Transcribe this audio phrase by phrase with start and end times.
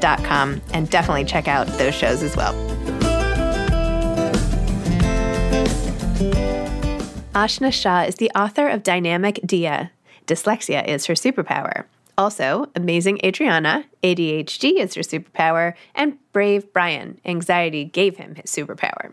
[0.00, 2.54] com and definitely check out those shows as well.
[7.34, 9.90] Aashna Shah is the author of Dynamic Diya.
[10.26, 11.84] Dyslexia is her superpower.
[12.18, 19.12] Also, Amazing Adriana, ADHD is her superpower, and Brave Brian, anxiety gave him his superpower.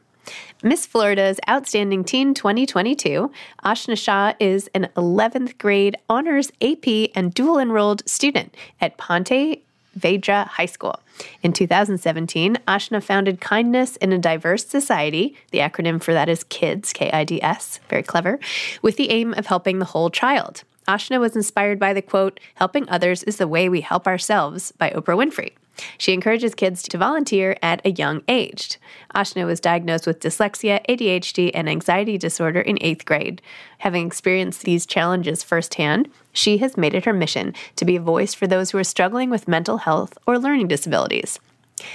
[0.63, 3.31] Miss Florida's Outstanding Teen 2022,
[3.63, 9.62] Aashna Shah is an 11th grade honors AP and dual enrolled student at Ponte
[9.97, 11.00] Vedra High School.
[11.41, 15.35] In 2017, Aashna founded Kindness in a Diverse Society.
[15.51, 18.39] The acronym for that is KIDS, K I D S, very clever,
[18.81, 20.63] with the aim of helping the whole child.
[20.88, 24.91] Aashna was inspired by the quote, Helping others is the way we help ourselves by
[24.91, 25.53] Oprah Winfrey.
[25.97, 28.78] She encourages kids to volunteer at a young age.
[29.13, 33.41] Aashna was diagnosed with dyslexia, ADHD, and anxiety disorder in eighth grade.
[33.80, 38.34] Having experienced these challenges firsthand, she has made it her mission to be a voice
[38.34, 41.40] for those who are struggling with mental health or learning disabilities.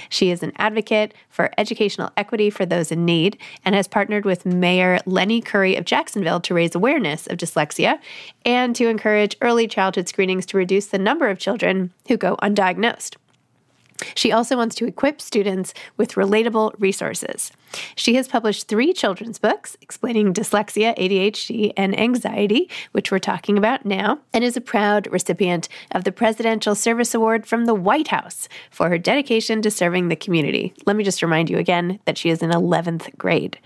[0.09, 4.45] She is an advocate for educational equity for those in need and has partnered with
[4.45, 7.99] Mayor Lenny Curry of Jacksonville to raise awareness of dyslexia
[8.45, 13.15] and to encourage early childhood screenings to reduce the number of children who go undiagnosed.
[14.15, 17.51] She also wants to equip students with relatable resources.
[17.95, 23.85] She has published three children's books explaining dyslexia, ADHD, and anxiety, which we're talking about
[23.85, 28.49] now, and is a proud recipient of the Presidential Service Award from the White House
[28.69, 30.73] for her dedication to serving the community.
[30.85, 33.57] Let me just remind you again that she is in 11th grade.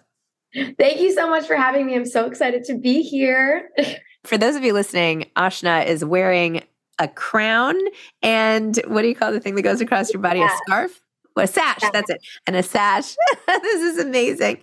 [0.78, 1.96] Thank you so much for having me.
[1.96, 3.68] I'm so excited to be here.
[4.22, 6.62] For those of you listening, Aashna is wearing
[7.00, 7.74] a crown
[8.22, 10.40] and what do you call the thing that goes across your body?
[10.40, 11.00] A scarf?
[11.34, 12.24] Well, a sash, that's it.
[12.46, 13.16] And a sash.
[13.46, 14.58] this is amazing.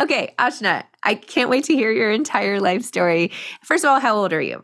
[0.00, 3.32] Okay, Aashna, I can't wait to hear your entire life story.
[3.64, 4.62] First of all, how old are you?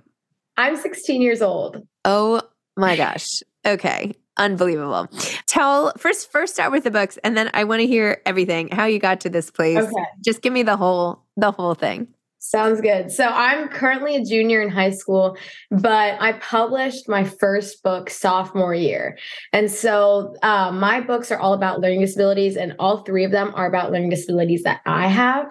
[0.58, 1.88] I'm 16 years old.
[2.05, 2.43] Oh
[2.76, 3.43] my gosh.
[3.64, 4.12] Okay.
[4.37, 5.08] Unbelievable.
[5.46, 8.85] Tell first first start with the books and then I want to hear everything, how
[8.85, 9.79] you got to this place.
[9.79, 10.05] Okay.
[10.23, 12.08] Just give me the whole the whole thing.
[12.41, 13.11] Sounds good.
[13.11, 15.38] So I'm currently a junior in high school,
[15.70, 19.17] but I published my first book sophomore year.
[19.55, 23.50] And so uh, my books are all about learning disabilities, and all three of them
[23.55, 25.46] are about learning disabilities that I have.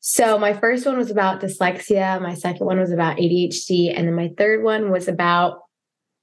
[0.00, 4.14] So my first one was about dyslexia, my second one was about ADHD, and then
[4.14, 5.60] my third one was about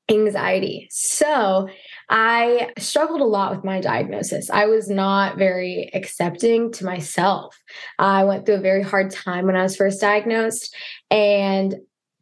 [0.09, 0.87] anxiety.
[0.91, 1.67] So
[2.09, 4.49] I struggled a lot with my diagnosis.
[4.49, 7.57] I was not very accepting to myself.
[7.97, 10.73] I went through a very hard time when I was first diagnosed.
[11.09, 11.75] And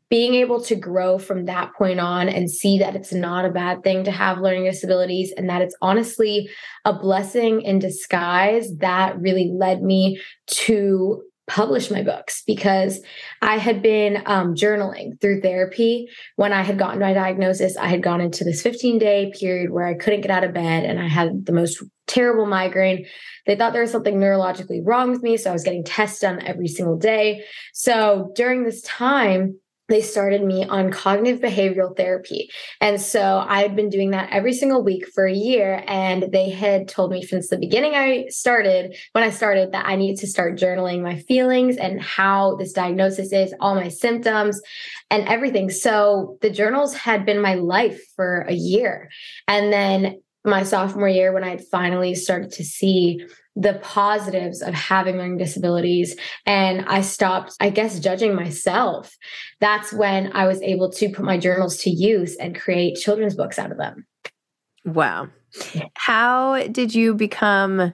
[0.09, 3.81] being able to grow from that point on and see that it's not a bad
[3.81, 6.47] thing to have learning disabilities and that it's honestly
[6.85, 13.01] a blessing in disguise that really led me to publish my books because
[13.41, 16.07] I had been um, journaling through therapy.
[16.35, 19.85] When I had gotten my diagnosis, I had gone into this 15 day period where
[19.85, 23.05] I couldn't get out of bed and I had the most terrible migraine.
[23.45, 25.37] They thought there was something neurologically wrong with me.
[25.37, 27.43] So I was getting tests done every single day.
[27.73, 29.57] So during this time,
[29.89, 32.49] they started me on cognitive behavioral therapy.
[32.79, 35.83] And so I had been doing that every single week for a year.
[35.87, 39.95] And they had told me since the beginning I started, when I started, that I
[39.95, 44.61] needed to start journaling my feelings and how this diagnosis is, all my symptoms
[45.11, 45.69] and everything.
[45.69, 49.09] So the journals had been my life for a year.
[49.47, 53.25] And then my sophomore year, when I had finally started to see
[53.55, 59.15] the positives of having learning disabilities and I stopped, I guess, judging myself,
[59.59, 63.59] that's when I was able to put my journals to use and create children's books
[63.59, 64.05] out of them.
[64.85, 65.29] Wow.
[65.95, 67.93] How did you become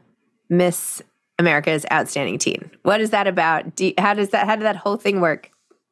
[0.49, 1.01] Miss
[1.37, 2.71] America's Outstanding Teen?
[2.83, 3.75] What is that about?
[3.75, 5.51] Do you, how does that how did that whole thing work?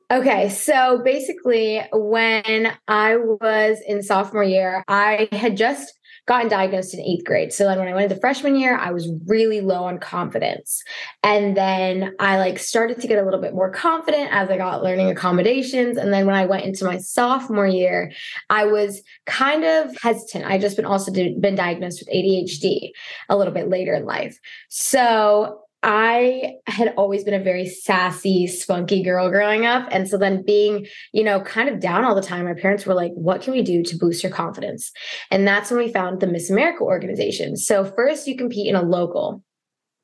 [0.10, 5.97] Okay, so basically, when I was in sophomore year, I had just
[6.28, 7.54] gotten diagnosed in eighth grade.
[7.54, 10.84] So then when I went into freshman year, I was really low on confidence.
[11.24, 14.84] And then I like started to get a little bit more confident as I got
[14.84, 15.98] learning accommodations.
[15.98, 18.12] And then when I went into my sophomore year,
[18.50, 20.46] I was kind of hesitant.
[20.46, 22.92] I just been also been diagnosed with ADHD
[23.30, 24.38] a little bit later in life.
[24.68, 29.88] So I had always been a very sassy, spunky girl growing up.
[29.90, 32.94] And so then being, you know, kind of down all the time, my parents were
[32.94, 34.92] like, what can we do to boost your confidence?
[35.32, 37.56] And that's when we found the Miss America organization.
[37.56, 39.42] So first you compete in a local.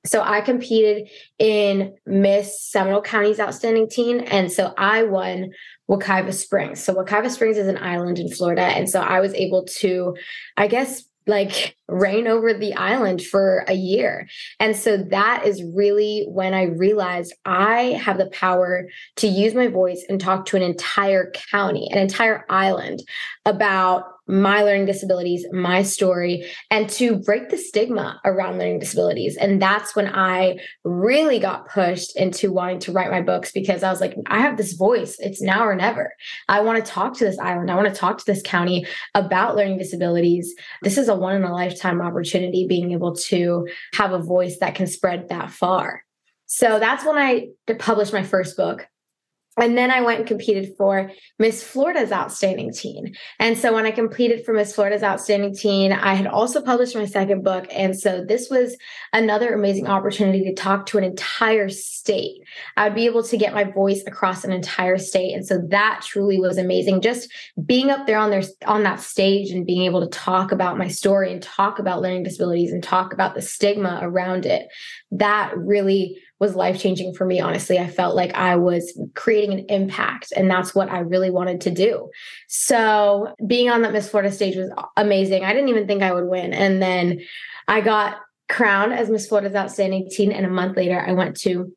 [0.06, 4.22] So I competed in Miss Seminole County's Outstanding Teen.
[4.22, 5.52] And so I won
[5.90, 6.82] Wekiva Springs.
[6.82, 8.64] So Wekiva Springs is an island in Florida.
[8.64, 10.16] And so I was able to,
[10.56, 14.28] I guess, like reign over the island for a year.
[14.60, 18.88] And so that is really when I realized I have the power
[19.18, 23.04] to use my voice and talk to an entire county, an entire island
[23.46, 29.36] about my learning disabilities, my story, and to break the stigma around learning disabilities.
[29.38, 33.90] And that's when I really got pushed into wanting to write my books because I
[33.90, 35.18] was like, I have this voice.
[35.20, 36.14] It's now or never.
[36.48, 37.70] I want to talk to this island.
[37.70, 40.54] I want to talk to this county about learning disabilities.
[40.82, 44.76] This is a one in a lifetime opportunity being able to have a voice that
[44.76, 46.04] can spread that far.
[46.46, 47.48] So that's when I
[47.80, 48.88] published my first book.
[49.58, 53.14] And then I went and competed for Miss Florida's Outstanding Teen.
[53.40, 57.06] And so when I competed for Miss Florida's Outstanding Teen, I had also published my
[57.06, 57.68] second book.
[57.72, 58.76] And so this was
[59.12, 62.42] another amazing opportunity to talk to an entire state.
[62.78, 65.34] I would be able to get my voice across an entire state.
[65.34, 67.02] And so that truly was amazing.
[67.02, 67.32] Just
[67.64, 70.88] being up there on their on that stage and being able to talk about my
[70.88, 74.68] story and talk about learning disabilities and talk about the stigma around it.
[75.12, 77.40] That really was life changing for me.
[77.40, 81.62] Honestly, I felt like I was creating an impact, and that's what I really wanted
[81.62, 82.10] to do.
[82.48, 85.46] So, being on that Miss Florida stage was amazing.
[85.46, 86.54] I didn't even think I would win.
[86.54, 87.22] And then
[87.68, 88.18] I got
[88.50, 90.32] crowned as Miss Florida's Outstanding Teen.
[90.32, 91.72] And a month later, I went to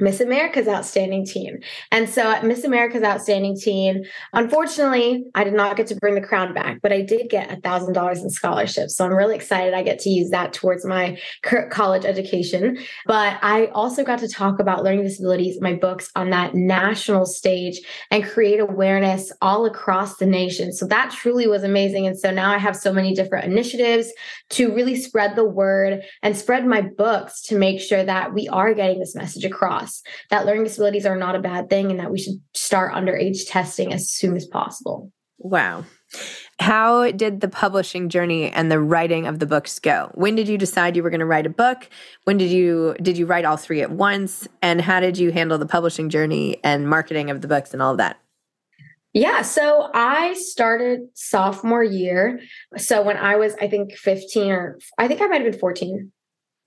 [0.00, 1.62] Miss America's Outstanding Teen.
[1.90, 6.20] And so at Miss America's Outstanding Teen, unfortunately, I did not get to bring the
[6.20, 8.96] crown back, but I did get a $1,000 in scholarships.
[8.96, 11.18] So I'm really excited I get to use that towards my
[11.70, 12.78] college education.
[13.06, 17.80] But I also got to talk about learning disabilities my books on that national stage
[18.10, 20.72] and create awareness all across the nation.
[20.72, 22.06] So that truly was amazing.
[22.06, 24.12] And so now I have so many different initiatives
[24.50, 28.74] to really spread the word and spread my books to make sure that we are
[28.74, 32.10] getting this message across across that learning disabilities are not a bad thing and that
[32.10, 35.12] we should start underage testing as soon as possible.
[35.38, 35.84] Wow.
[36.58, 40.10] How did the publishing journey and the writing of the books go?
[40.14, 41.88] When did you decide you were going to write a book?
[42.24, 44.46] When did you did you write all three at once?
[44.60, 47.92] And how did you handle the publishing journey and marketing of the books and all
[47.92, 48.18] of that?
[49.12, 52.40] Yeah, so I started sophomore year.
[52.76, 56.12] So when I was I think 15 or I think I might have been 14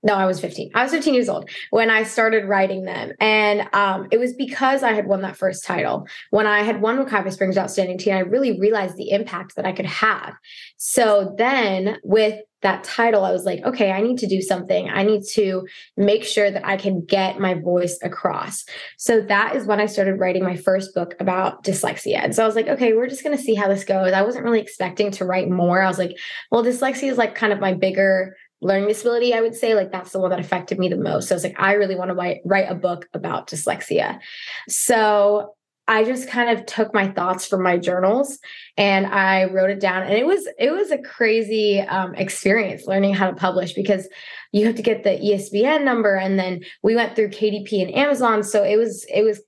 [0.03, 0.71] no, I was 15.
[0.75, 3.13] I was 15 years old when I started writing them.
[3.19, 6.07] And um, it was because I had won that first title.
[6.29, 9.71] When I had won Wekiwa Springs Outstanding Teen, I really realized the impact that I
[9.71, 10.35] could have.
[10.77, 14.89] So then with that title, I was like, okay, I need to do something.
[14.89, 18.65] I need to make sure that I can get my voice across.
[18.97, 22.23] So that is when I started writing my first book about dyslexia.
[22.23, 24.13] And so I was like, okay, we're just going to see how this goes.
[24.13, 25.81] I wasn't really expecting to write more.
[25.81, 26.15] I was like,
[26.51, 30.11] well, dyslexia is like kind of my bigger learning disability, I would say like that's
[30.11, 31.27] the one that affected me the most.
[31.27, 34.19] So I was like, I really want to write, write a book about dyslexia.
[34.67, 35.53] So
[35.87, 38.39] I just kind of took my thoughts from my journals
[38.77, 40.03] and I wrote it down.
[40.03, 44.07] And it was it was a crazy um, experience learning how to publish because
[44.53, 48.43] you have to get the ISBN number, and then we went through KDP and Amazon.
[48.43, 49.41] So it was it was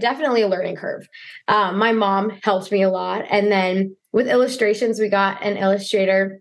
[0.00, 1.06] definitely a learning curve.
[1.48, 6.40] Um, my mom helped me a lot, and then with illustrations, we got an illustrator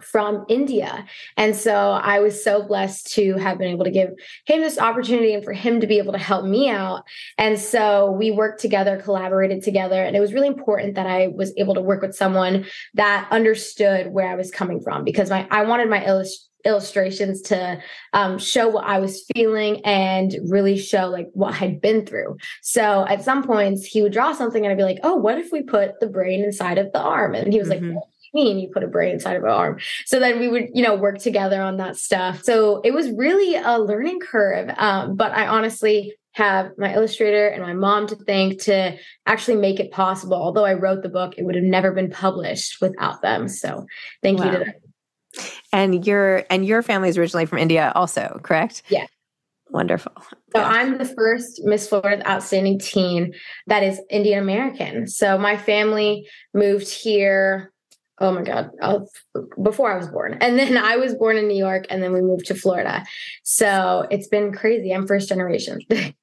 [0.00, 1.04] from India.
[1.36, 4.10] And so I was so blessed to have been able to give
[4.46, 7.02] him this opportunity and for him to be able to help me out.
[7.36, 10.02] And so we worked together, collaborated together.
[10.02, 14.12] And it was really important that I was able to work with someone that understood
[14.12, 17.80] where I was coming from because my I wanted my illust- illustrations to
[18.12, 22.36] um, show what I was feeling and really show like what I'd been through.
[22.62, 25.50] So at some points he would draw something and I'd be like, oh, what if
[25.50, 27.34] we put the brain inside of the arm?
[27.34, 27.94] And he was mm-hmm.
[27.94, 30.82] like, mean you put a brain inside of an arm so then we would you
[30.82, 35.32] know work together on that stuff so it was really a learning curve um, but
[35.32, 40.36] i honestly have my illustrator and my mom to thank to actually make it possible
[40.36, 43.86] although i wrote the book it would have never been published without them so
[44.22, 44.46] thank wow.
[44.46, 44.74] you to them
[45.72, 49.06] and your and your family is originally from india also correct yeah
[49.70, 50.12] Wonderful.
[50.18, 50.68] So yeah.
[50.68, 53.34] I'm the first Miss Florida Outstanding Teen
[53.66, 55.06] that is Indian American.
[55.06, 57.72] So my family moved here
[58.20, 58.70] oh my god.
[59.62, 60.38] Before i was born.
[60.40, 63.04] And then i was born in new york and then we moved to florida.
[63.42, 64.92] So it's been crazy.
[64.92, 65.80] I'm first generation.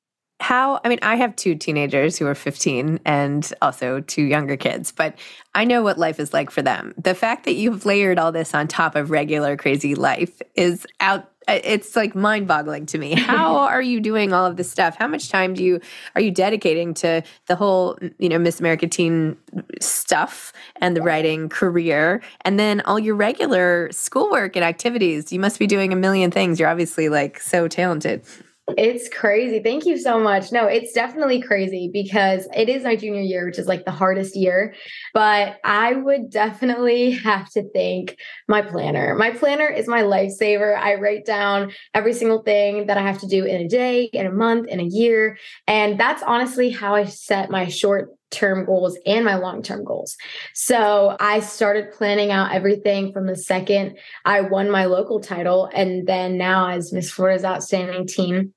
[0.42, 4.92] How i mean i have two teenagers who are 15 and also two younger kids
[4.92, 5.18] but
[5.56, 6.94] i know what life is like for them.
[6.98, 11.32] The fact that you've layered all this on top of regular crazy life is out
[11.48, 13.14] it's like mind boggling to me.
[13.20, 14.96] How are you doing all of this stuff?
[14.98, 15.80] How much time do you
[16.16, 19.38] are you dedicating to the whole, mm, you know, Miss America teen
[19.80, 25.32] stuff and the writing career and then all your regular schoolwork and activities?
[25.32, 26.60] You must be doing a million things.
[26.60, 28.24] You're obviously like so talented.
[28.70, 29.60] It's crazy.
[29.60, 30.52] Thank you so much.
[30.52, 34.36] No, it's definitely crazy because it is my junior year, which is like the hardest
[34.36, 34.74] year.
[35.14, 38.18] But I would definitely have to thank
[38.48, 39.14] my planner.
[39.14, 40.76] My planner is my lifesaver.
[40.76, 44.26] I write down every single thing that I have to do in a day, in
[44.26, 45.38] a month, in a year.
[45.68, 50.18] And that's honestly how I set my short term goals and my long term goals.
[50.56, 55.70] So I started planning out everything from the second I won my local title.
[55.74, 58.54] And then now, as Miss Florida's Outstanding Teen,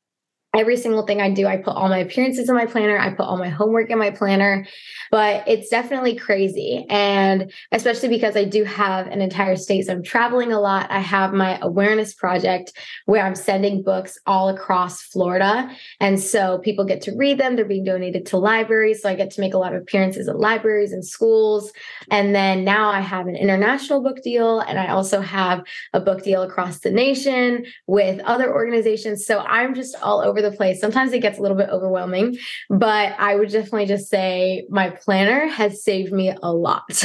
[0.58, 3.26] every single thing I do, I put all my appearances in my planner, I put
[3.26, 4.66] all my homework in my planner,
[5.12, 6.84] but it's definitely crazy.
[6.90, 10.90] And especially because I do have an entire state, so I'm traveling a lot.
[10.90, 12.72] I have my awareness project
[13.06, 15.70] where I'm sending books all across Florida.
[16.00, 19.02] And so people get to read them, they're being donated to libraries.
[19.02, 21.72] So I get to make a lot of appearances at libraries and schools.
[22.10, 25.62] And then now I have an international book deal, and I also have
[25.92, 29.24] a book deal across the nation with other organizations.
[29.24, 30.80] So I'm just all over the place.
[30.80, 32.36] Sometimes it gets a little bit overwhelming,
[32.70, 37.02] but I would definitely just say my planner has saved me a lot.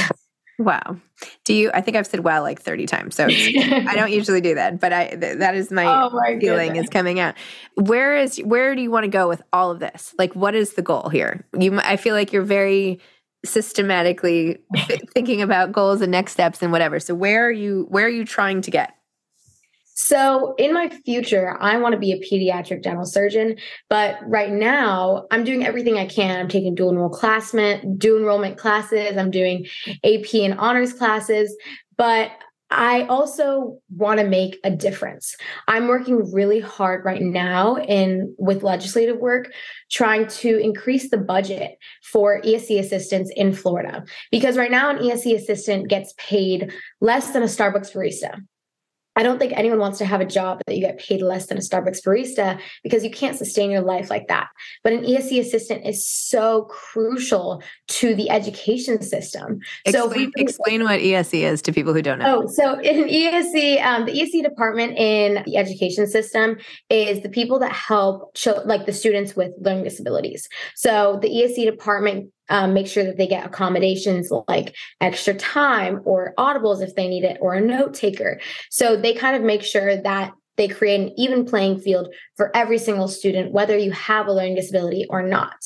[0.58, 0.96] Wow.
[1.44, 3.16] Do you I think I've said wow like 30 times.
[3.16, 6.68] So I don't usually do that, but I th- that is my, Oh my feeling
[6.68, 6.84] goodness.
[6.84, 7.34] is coming out.
[7.74, 10.14] Where is where do you want to go with all of this?
[10.16, 11.44] Like what is the goal here?
[11.58, 13.00] You I feel like you're very
[13.44, 14.58] systematically
[15.14, 17.00] thinking about goals and next steps and whatever.
[17.00, 18.94] So where are you where are you trying to get?
[19.94, 23.56] So, in my future, I want to be a pediatric dental surgeon.
[23.88, 26.40] But right now, I'm doing everything I can.
[26.40, 29.16] I'm taking dual enroll classment, dual enrollment classes.
[29.16, 29.66] I'm doing
[30.04, 31.56] AP and honors classes.
[31.96, 32.32] But
[32.70, 35.36] I also want to make a difference.
[35.68, 39.52] I'm working really hard right now in with legislative work
[39.92, 45.26] trying to increase the budget for ESE assistants in Florida because right now an ESE
[45.26, 48.40] assistant gets paid less than a Starbucks barista.
[49.16, 51.58] I don't think anyone wants to have a job that you get paid less than
[51.58, 54.48] a Starbucks barista because you can't sustain your life like that.
[54.82, 59.60] But an ESE assistant is so crucial to the education system.
[59.88, 62.42] so Explain, explain what ESE is to people who don't know.
[62.42, 66.56] Oh, so in ESE, um, the ESE department in the education system
[66.90, 70.48] is the people that help like the students with learning disabilities.
[70.74, 76.34] So the ESE department um, make sure that they get accommodations like extra time or
[76.38, 78.40] audibles if they need it or a note taker.
[78.70, 82.78] So they kind of make sure that they create an even playing field for every
[82.78, 85.56] single student, whether you have a learning disability or not.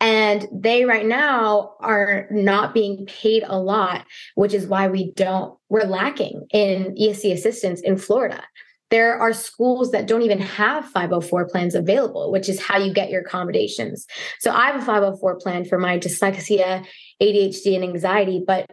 [0.00, 5.56] And they right now are not being paid a lot, which is why we don't,
[5.68, 8.42] we're lacking in ESE assistance in Florida.
[8.90, 13.10] There are schools that don't even have 504 plans available, which is how you get
[13.10, 14.06] your accommodations.
[14.40, 16.86] So I have a 504 plan for my dyslexia,
[17.20, 18.70] ADHD, and anxiety, but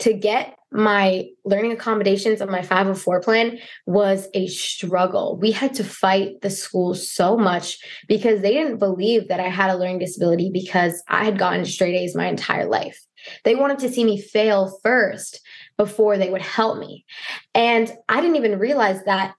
[0.00, 5.38] to get my learning accommodations on my 504 plan was a struggle.
[5.40, 9.70] We had to fight the school so much because they didn't believe that I had
[9.70, 12.98] a learning disability because I had gotten straight A's my entire life.
[13.44, 15.40] They wanted to see me fail first
[15.76, 17.04] before they would help me.
[17.54, 19.34] And I didn't even realize that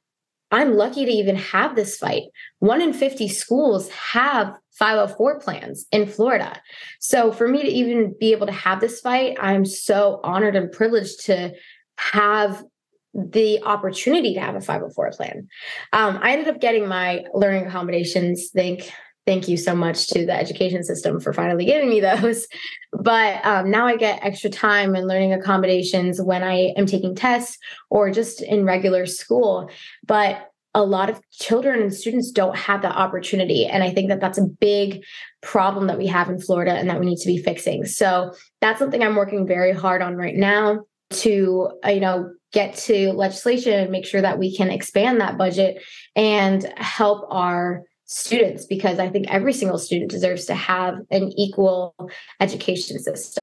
[0.52, 2.24] I'm lucky to even have this fight.
[2.60, 6.62] One in 50 schools have 504 plans in Florida.
[7.00, 10.72] So for me to even be able to have this fight, I'm so honored and
[10.72, 11.54] privileged to
[11.98, 12.64] have
[13.14, 15.48] the opportunity to have a 504 plan.
[15.92, 18.50] Um, I ended up getting my learning accommodations.
[18.54, 18.92] Thank
[19.26, 22.48] thank you so much to the education system for finally giving me those.
[22.96, 27.58] But um, now I get extra time and learning accommodations when I am taking tests
[27.90, 29.70] or just in regular school.
[30.06, 33.66] But a lot of children and students don't have that opportunity.
[33.66, 35.04] And I think that that's a big
[35.42, 37.86] problem that we have in Florida and that we need to be fixing.
[37.86, 42.76] So that's something I'm working very hard on right now to, uh, you know, get
[42.76, 45.84] to legislation and make sure that we can expand that budget
[46.16, 51.96] and help our students because I think every single student deserves to have an equal
[52.40, 53.40] education system.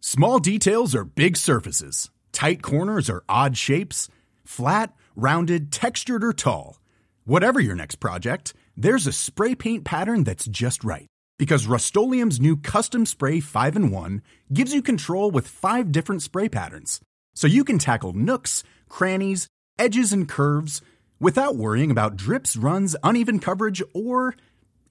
[0.00, 2.10] Small details are big surfaces.
[2.30, 4.08] Tight corners are odd shapes.
[4.44, 6.78] Flat, rounded, textured, or tall.
[7.24, 11.06] Whatever your next project, there's a spray paint pattern that's just right.
[11.38, 12.30] Because Rust-Oleum
[12.62, 17.00] Custom Spray 5 in 1 gives you control with five different spray patterns.
[17.34, 20.80] So you can tackle nooks, crannies, edges, and curves
[21.20, 24.34] without worrying about drips, runs, uneven coverage, or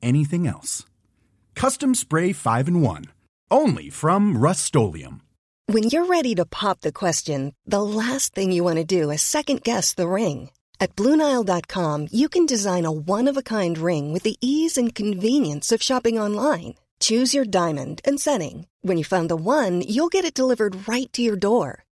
[0.02, 0.86] anything else.
[1.56, 3.06] Custom Spray 5 in 1.
[3.52, 4.76] Only from Rust
[5.68, 9.22] When you're ready to pop the question, the last thing you want to do is
[9.22, 10.50] second guess the ring.
[10.80, 14.94] At Bluenile.com, you can design a one of a kind ring with the ease and
[14.94, 16.76] convenience of shopping online.
[17.00, 18.68] Choose your diamond and setting.
[18.82, 21.84] When you find the one, you'll get it delivered right to your door.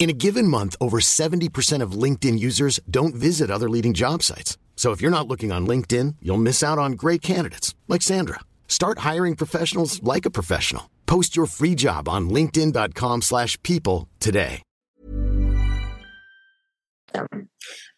[0.00, 4.56] In a given month, over 70% of LinkedIn users don't visit other leading job sites.
[4.74, 8.40] So if you're not looking on LinkedIn, you'll miss out on great candidates like Sandra.
[8.66, 10.88] Start hiring professionals like a professional.
[11.04, 14.62] Post your free job on linkedin.com/people today.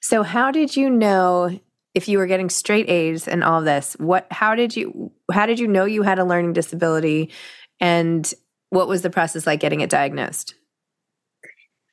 [0.01, 1.61] So how did you know
[1.95, 3.95] if you were getting straight A's and all this?
[4.01, 7.31] What how did you how did you know you had a learning disability
[7.79, 8.35] and
[8.71, 10.57] what was the process like getting it diagnosed?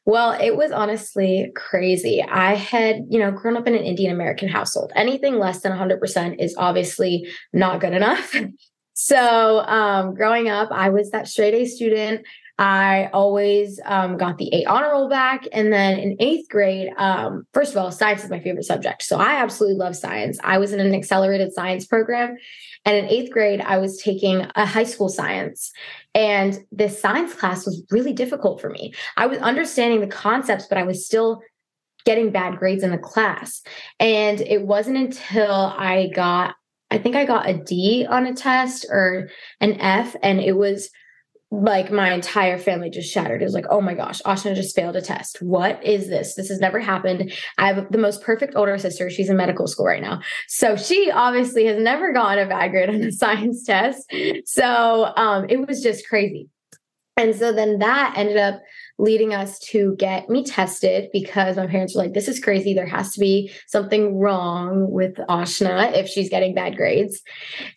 [0.10, 2.24] Well, it was honestly crazy.
[2.24, 4.92] I had, you know, grown up in an Indian American household.
[4.96, 8.36] Anything less than 100% is obviously not good enough.
[8.94, 12.26] so, um, growing up, I was that straight A student.
[12.58, 15.48] I always um, got the eight honor roll back.
[15.54, 19.04] And then in eighth grade, um, first of all, science is my favorite subject.
[19.04, 20.40] So I absolutely love science.
[20.44, 22.36] I was in an accelerated science program.
[22.86, 25.72] And in eighth grade, I was taking a high school science.
[26.16, 28.94] And this science class was really difficult for me.
[29.18, 31.42] I was understanding the concepts, but I was still
[32.06, 33.62] getting bad grades in the class.
[34.00, 36.56] And it wasn't until I got,
[36.90, 40.90] I think I got a D on a test or an F, and it was
[41.52, 43.42] like my entire family just shattered.
[43.42, 45.42] It was like, oh my gosh, Aashna just failed a test.
[45.42, 46.36] What is this?
[46.36, 47.34] This has never happened.
[47.58, 49.10] I have the most perfect older sister.
[49.10, 50.22] She's in medical school right now.
[50.48, 54.14] So she obviously has never gotten a bad grade on a science test.
[54.46, 56.50] So um, it was just crazy.
[57.18, 58.62] And so then that ended up
[59.00, 62.74] leading us to get me tested because my parents were like, this is crazy.
[62.74, 67.22] There has to be something wrong with Aashna if she's getting bad grades.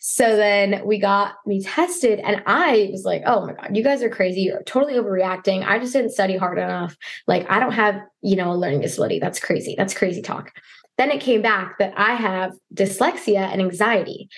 [0.01, 4.03] So then we got me tested, and I was like, oh my God, you guys
[4.03, 4.41] are crazy.
[4.41, 5.65] You're totally overreacting.
[5.65, 6.95] I just didn't study hard enough.
[7.25, 9.19] Like, I don't have, you know, a learning disability.
[9.19, 9.75] That's crazy.
[9.77, 10.51] That's crazy talk.
[10.97, 14.29] Then it came back that I have dyslexia and anxiety.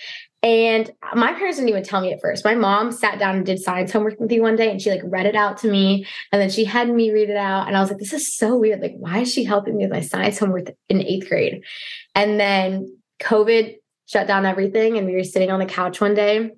[0.42, 2.44] And my parents didn't even tell me at first.
[2.44, 5.00] My mom sat down and did science homework with me one day and she like
[5.04, 6.06] read it out to me.
[6.30, 7.66] And then she had me read it out.
[7.66, 8.80] And I was like, this is so weird.
[8.80, 11.64] Like, why is she helping me with my science homework in eighth grade?
[12.14, 14.98] And then COVID shut down everything.
[14.98, 16.52] And we were sitting on the couch one day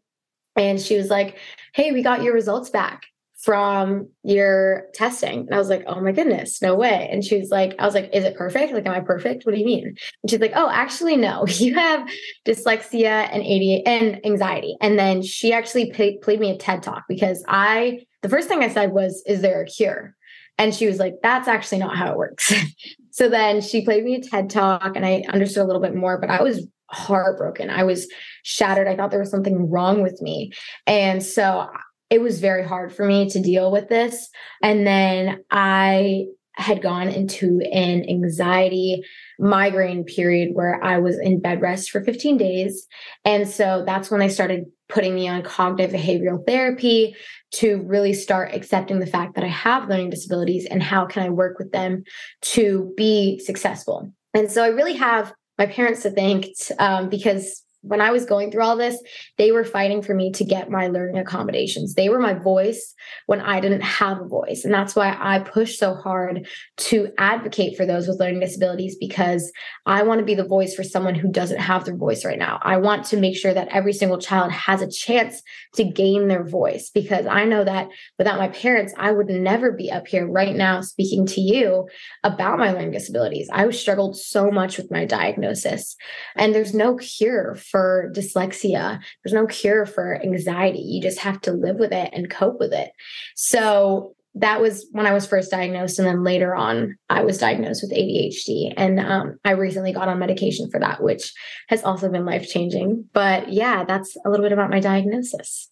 [0.56, 1.38] and she was like,
[1.72, 3.06] hey, we got your results back
[3.38, 5.40] from your testing.
[5.40, 7.08] And I was like, oh my goodness, no way.
[7.10, 8.72] And she was like, I was like, is it perfect?
[8.72, 9.46] Like, am I perfect?
[9.46, 9.86] What do you mean?
[9.86, 12.08] And she's like, oh, actually, no, you have
[12.44, 14.76] dyslexia and ADHD and anxiety.
[14.80, 18.68] And then she actually played me a TED talk because I, the first thing I
[18.68, 20.16] said was, is there a cure?
[20.58, 22.52] And she was like, that's actually not how it works.
[23.12, 26.18] so then she played me a TED talk and I understood a little bit more,
[26.18, 27.70] but I was heartbroken.
[27.70, 28.08] I was
[28.42, 28.88] shattered.
[28.88, 30.52] I thought there was something wrong with me.
[30.86, 31.68] And so
[32.10, 34.28] it was very hard for me to deal with this.
[34.62, 39.02] And then I had gone into an anxiety
[39.38, 42.86] migraine period where I was in bed rest for 15 days.
[43.24, 47.14] And so that's when they started putting me on cognitive behavioral therapy
[47.52, 51.30] to really start accepting the fact that I have learning disabilities and how can I
[51.30, 52.02] work with them
[52.42, 54.10] to be successful.
[54.34, 56.46] And so I really have my parents to thank
[56.78, 59.00] um, because when I was going through all this,
[59.36, 61.94] they were fighting for me to get my learning accommodations.
[61.94, 62.94] They were my voice
[63.26, 64.64] when I didn't have a voice.
[64.64, 66.46] And that's why I push so hard
[66.78, 69.50] to advocate for those with learning disabilities because
[69.86, 72.58] I want to be the voice for someone who doesn't have their voice right now.
[72.62, 75.42] I want to make sure that every single child has a chance
[75.74, 77.88] to gain their voice because I know that
[78.18, 81.88] without my parents, I would never be up here right now speaking to you
[82.24, 83.48] about my learning disabilities.
[83.52, 85.96] I struggled so much with my diagnosis,
[86.34, 89.00] and there's no cure for dyslexia.
[89.22, 90.80] There's no cure for anxiety.
[90.80, 92.90] You just have to live with it and cope with it.
[93.36, 95.98] So that was when I was first diagnosed.
[95.98, 98.72] And then later on, I was diagnosed with ADHD.
[98.76, 101.32] And um, I recently got on medication for that, which
[101.68, 103.06] has also been life changing.
[103.12, 105.68] But yeah, that's a little bit about my diagnosis.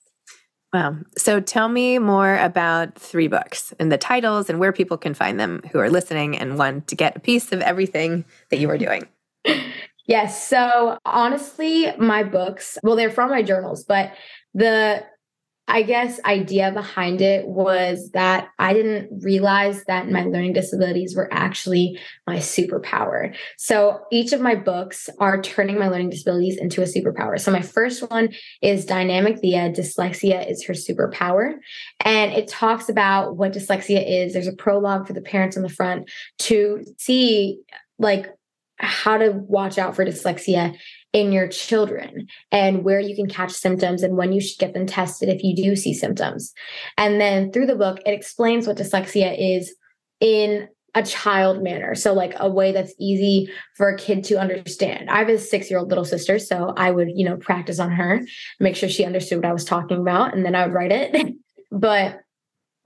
[0.73, 0.97] Wow.
[1.17, 5.39] So tell me more about three books and the titles and where people can find
[5.39, 8.79] them who are listening and want to get a piece of everything that you are
[8.79, 9.07] doing.
[10.07, 10.47] Yes.
[10.49, 14.13] So honestly, my books, well, they're from my journals, but
[14.55, 15.05] the
[15.69, 21.29] I guess idea behind it was that I didn't realize that my learning disabilities were
[21.33, 23.35] actually my superpower.
[23.59, 27.41] So each of my books are turning my learning disabilities into a superpower.
[27.41, 28.29] So my first one
[28.63, 31.55] is Dynamic Diya Dyslexia is Her Superpower.
[32.05, 34.35] And it talks about what dyslexia is.
[34.35, 36.09] There's a prologue for the parents on the front
[36.41, 37.59] to see
[37.99, 38.29] like
[38.79, 40.77] how to watch out for dyslexia
[41.13, 44.87] in your children and where you can catch symptoms and when you should get them
[44.87, 46.53] tested if you do see symptoms.
[46.99, 49.75] And then through the book, it explains what dyslexia is
[50.21, 51.95] in a child manner.
[51.95, 55.11] So, like a way that's easy for a kid to understand.
[55.11, 56.39] I have a six year old little sister.
[56.39, 58.23] So, I would, you know, practice on her,
[58.61, 61.35] make sure she understood what I was talking about, and then I would write it.
[61.71, 62.21] but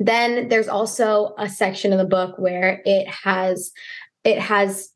[0.00, 3.70] then there's also a section in the book where it has
[4.24, 4.90] it has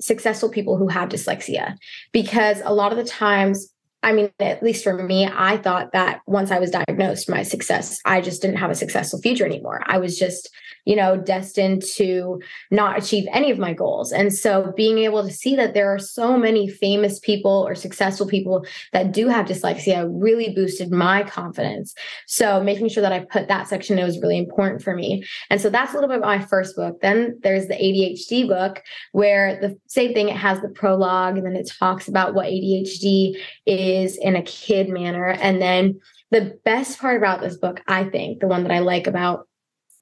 [0.00, 1.76] successful people who have dyslexia
[2.12, 6.22] because a lot of the times I mean, at least for me, I thought that
[6.26, 9.82] once I was diagnosed, my success, I just didn't have a successful future anymore.
[9.84, 10.48] I was just
[10.84, 12.40] you know, destined to
[12.70, 14.12] not achieve any of my goals.
[14.12, 18.26] And so being able to see that there are so many famous people or successful
[18.26, 21.94] people that do have dyslexia really boosted my confidence.
[22.26, 25.24] So making sure that I put that section in was really important for me.
[25.50, 27.00] And so that's a little bit my first book.
[27.00, 31.56] Then there's the ADHD book where the same thing, it has the prologue and then
[31.56, 35.26] it talks about what ADHD is in a kid manner.
[35.28, 39.06] And then the best part about this book, I think, the one that I like
[39.06, 39.48] about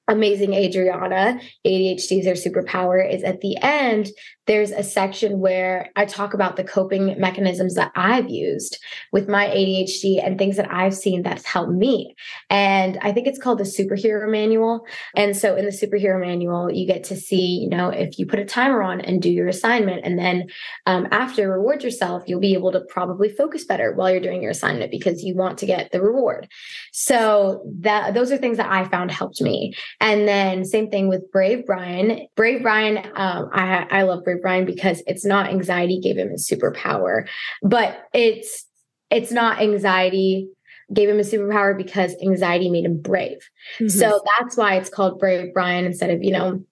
[0.08, 4.08] Amazing Adriana, ADHD is their superpower, is at the end,
[4.48, 8.78] there's a section where I talk about the coping mechanisms that I've used
[9.12, 12.16] with my ADHD and things that I've seen that's helped me.
[12.48, 14.86] And I think it's called the superhero manual.
[15.14, 18.38] And so in the superhero manual, you get to see, you know, if you put
[18.38, 20.46] a timer on and do your assignment, and then
[20.86, 24.52] um, after reward yourself, you'll be able to probably focus better while you're doing your
[24.52, 26.48] assignment because you want to get the reward.
[26.92, 29.74] So that those are things that I found helped me.
[30.00, 32.26] And then same thing with Brave Brian.
[32.34, 36.34] Brave Brian, um, I I love Brave Brian because it's not anxiety gave him a
[36.34, 37.28] superpower,
[37.62, 38.66] but it's
[39.10, 40.48] it's not anxiety
[40.92, 43.48] gave him a superpower because anxiety made him brave.
[43.78, 43.88] Mm-hmm.
[43.88, 46.64] So that's why it's called Brave Brian instead of, you know,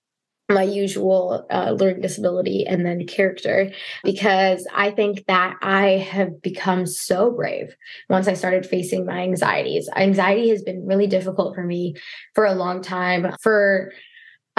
[0.48, 3.72] my usual uh, learning disability and then character
[4.04, 7.74] because I think that I have become so brave
[8.08, 9.88] once I started facing my anxieties.
[9.96, 11.94] Anxiety has been really difficult for me
[12.34, 13.34] for a long time.
[13.42, 13.92] For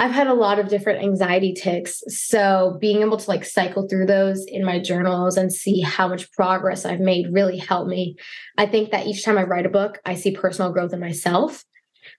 [0.00, 2.02] I've had a lot of different anxiety ticks.
[2.06, 6.30] So being able to like cycle through those in my journals and see how much
[6.32, 8.14] progress I've made really helped me.
[8.56, 11.64] I think that each time I write a book, I see personal growth in myself.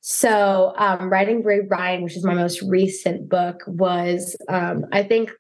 [0.02, 5.32] So um, writing Brave Brian, which is my most recent book, was um, I think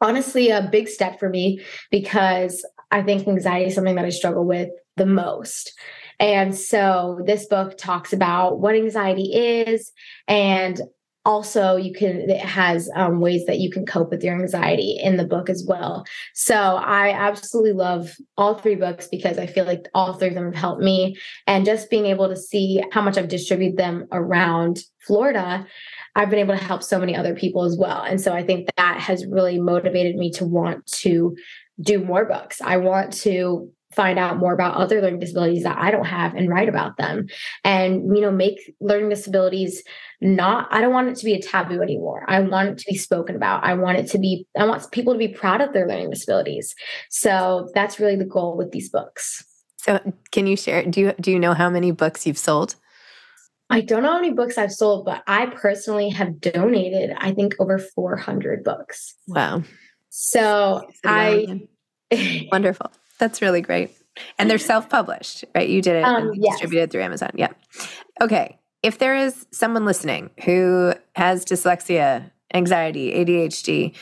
[0.00, 4.44] honestly a big step for me because I think anxiety is something that I struggle
[4.44, 5.72] with the most.
[6.20, 9.92] And so this book talks about what anxiety is
[10.26, 10.80] and
[11.28, 15.18] also you can it has um, ways that you can cope with your anxiety in
[15.18, 19.86] the book as well so i absolutely love all three books because i feel like
[19.94, 21.14] all three of them have helped me
[21.46, 25.66] and just being able to see how much i've distributed them around florida
[26.14, 28.02] I've been able to help so many other people as well.
[28.02, 31.36] And so I think that has really motivated me to want to
[31.80, 32.60] do more books.
[32.60, 36.48] I want to find out more about other learning disabilities that I don't have and
[36.48, 37.26] write about them
[37.64, 39.82] and you know make learning disabilities
[40.20, 42.24] not I don't want it to be a taboo anymore.
[42.28, 43.64] I want it to be spoken about.
[43.64, 46.74] I want it to be I want people to be proud of their learning disabilities.
[47.08, 49.44] So that's really the goal with these books.
[49.78, 50.00] So
[50.32, 52.74] can you share do you do you know how many books you've sold?
[53.70, 57.54] I don't know how many books I've sold, but I personally have donated I think
[57.58, 59.14] over 400 books.
[59.28, 59.62] Wow.
[60.10, 61.68] So I
[62.50, 62.90] wonderful.
[63.18, 63.90] That's really great.
[64.38, 65.68] And they're self published, right?
[65.68, 66.54] You did it um, yes.
[66.54, 67.30] distributed through Amazon.
[67.34, 67.52] Yeah.
[68.20, 68.58] Okay.
[68.82, 73.94] If there is someone listening who has dyslexia, anxiety, ADHD,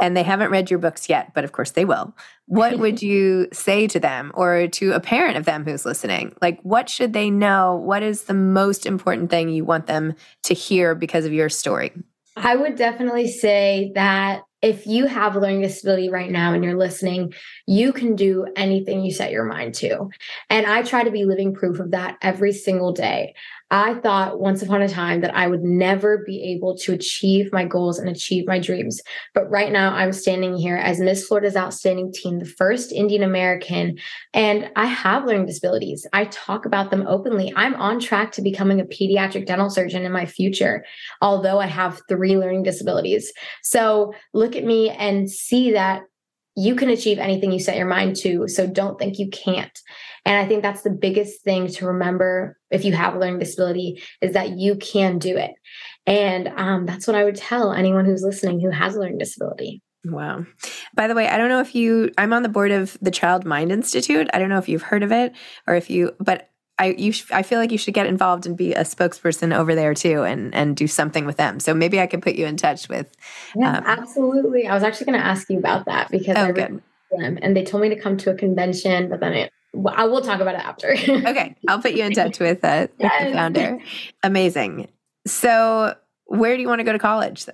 [0.00, 2.14] and they haven't read your books yet, but of course they will,
[2.46, 6.34] what would you say to them or to a parent of them who's listening?
[6.42, 7.76] Like, what should they know?
[7.76, 11.92] What is the most important thing you want them to hear because of your story?
[12.36, 16.78] I would definitely say that if you have a learning disability right now and you're
[16.78, 17.34] listening,
[17.66, 20.08] you can do anything you set your mind to.
[20.48, 23.34] And I try to be living proof of that every single day.
[23.70, 27.64] I thought once upon a time that I would never be able to achieve my
[27.64, 29.00] goals and achieve my dreams.
[29.34, 33.98] But right now, I'm standing here as Miss Florida's Outstanding Teen, the first Indian American,
[34.32, 36.06] and I have learning disabilities.
[36.12, 37.52] I talk about them openly.
[37.56, 40.84] I'm on track to becoming a pediatric dental surgeon in my future,
[41.20, 43.32] although I have three learning disabilities.
[43.62, 46.02] So look at me and see that
[46.56, 48.48] you can achieve anything you set your mind to.
[48.48, 49.78] So don't think you can't.
[50.24, 54.02] And I think that's the biggest thing to remember if you have a learning disability
[54.20, 55.52] is that you can do it.
[56.06, 59.82] And um, that's what I would tell anyone who's listening who has a learning disability.
[60.04, 60.46] Wow.
[60.94, 63.44] By the way, I don't know if you, I'm on the board of the Child
[63.44, 64.28] Mind Institute.
[64.32, 65.34] I don't know if you've heard of it
[65.66, 68.56] or if you, but I you sh- I feel like you should get involved and
[68.56, 71.58] be a spokesperson over there too, and and do something with them.
[71.60, 73.14] So maybe I could put you in touch with.
[73.54, 74.66] Yeah, um, absolutely.
[74.66, 76.82] I was actually going to ask you about that because oh, I good.
[77.10, 79.52] them, and they told me to come to a convention, but then it,
[79.86, 80.92] I will talk about it after.
[80.92, 83.78] okay, I'll put you in touch with, uh, with the founder.
[84.22, 84.88] Amazing.
[85.26, 85.94] So,
[86.26, 87.46] where do you want to go to college?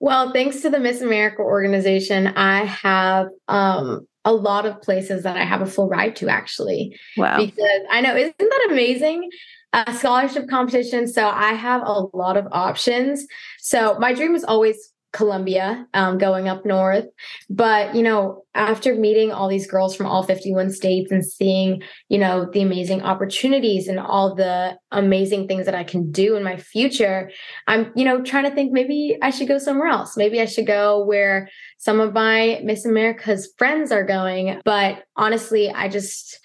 [0.00, 5.36] Well, thanks to the Miss America organization, I have um, a lot of places that
[5.36, 6.98] I have a full ride to actually.
[7.16, 7.38] Wow.
[7.38, 9.30] Because I know, isn't that amazing?
[9.72, 11.06] A scholarship competition.
[11.06, 13.26] So I have a lot of options.
[13.58, 17.06] So my dream is always Columbia, um, going up north.
[17.48, 22.18] But, you know, after meeting all these girls from all 51 states and seeing, you
[22.18, 26.56] know, the amazing opportunities and all the amazing things that I can do in my
[26.56, 27.30] future,
[27.66, 30.16] I'm, you know, trying to think maybe I should go somewhere else.
[30.16, 34.60] Maybe I should go where some of my Miss America's friends are going.
[34.64, 36.38] But honestly, I just,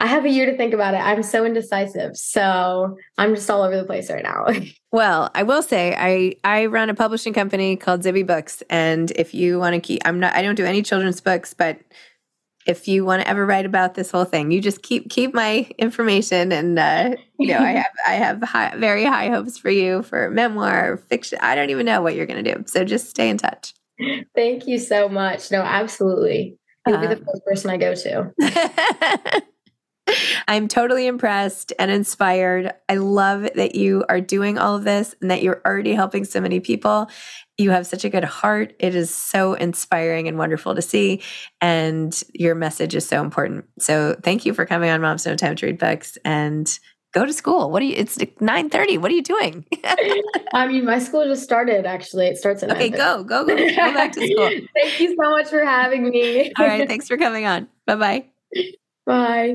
[0.00, 0.98] I have a year to think about it.
[0.98, 2.16] I'm so indecisive.
[2.16, 4.46] So I'm just all over the place right now.
[4.92, 8.62] well, I will say I I run a publishing company called Zibby Books.
[8.70, 11.80] And if you want to keep I'm not I don't do any children's books, but
[12.68, 15.68] if you want to ever write about this whole thing, you just keep keep my
[15.78, 20.02] information, and uh, you know I have I have high, very high hopes for you
[20.02, 21.38] for memoir, fiction.
[21.40, 23.74] I don't even know what you're going to do, so just stay in touch.
[24.34, 25.50] Thank you so much.
[25.50, 26.58] No, absolutely.
[26.86, 29.42] You'll be the um, first person I go to.
[30.48, 32.72] I'm totally impressed and inspired.
[32.88, 36.40] I love that you are doing all of this and that you're already helping so
[36.40, 37.08] many people.
[37.56, 38.74] You have such a good heart.
[38.78, 41.22] It is so inspiring and wonderful to see.
[41.60, 43.64] And your message is so important.
[43.78, 46.78] So thank you for coming on Moms Don't Time to Read Books and
[47.12, 47.70] go to school.
[47.70, 47.94] What are you?
[47.96, 48.98] It's 9:30.
[48.98, 49.64] What are you doing?
[50.54, 52.26] I mean, my school just started actually.
[52.26, 53.56] It starts at Okay, go, go, go.
[53.56, 54.50] Go back to school.
[54.74, 56.52] Thank you so much for having me.
[56.58, 57.68] All right, thanks for coming on.
[57.86, 58.26] Bye-bye.
[59.06, 59.54] Bye.